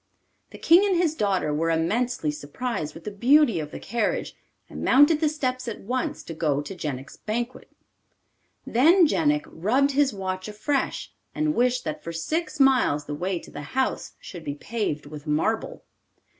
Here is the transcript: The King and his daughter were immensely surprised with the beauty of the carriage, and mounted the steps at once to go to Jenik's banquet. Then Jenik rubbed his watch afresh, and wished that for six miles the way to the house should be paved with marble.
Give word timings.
The 0.49 0.57
King 0.57 0.83
and 0.83 0.97
his 0.97 1.13
daughter 1.13 1.53
were 1.53 1.69
immensely 1.69 2.31
surprised 2.31 2.95
with 2.95 3.03
the 3.03 3.11
beauty 3.11 3.59
of 3.59 3.69
the 3.69 3.79
carriage, 3.79 4.35
and 4.67 4.83
mounted 4.83 5.19
the 5.19 5.29
steps 5.29 5.67
at 5.67 5.81
once 5.81 6.23
to 6.23 6.33
go 6.33 6.59
to 6.59 6.73
Jenik's 6.73 7.17
banquet. 7.17 7.69
Then 8.65 9.05
Jenik 9.05 9.45
rubbed 9.47 9.91
his 9.91 10.11
watch 10.11 10.47
afresh, 10.47 11.13
and 11.35 11.53
wished 11.53 11.83
that 11.83 12.03
for 12.03 12.11
six 12.11 12.59
miles 12.59 13.05
the 13.05 13.13
way 13.13 13.37
to 13.37 13.51
the 13.51 13.61
house 13.77 14.13
should 14.19 14.43
be 14.43 14.55
paved 14.55 15.05
with 15.05 15.27
marble. 15.27 15.83